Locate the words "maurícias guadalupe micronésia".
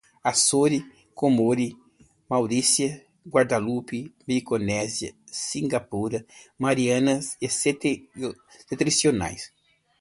2.27-5.13